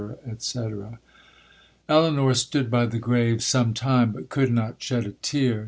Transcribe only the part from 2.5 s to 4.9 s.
by the grave some time, but could not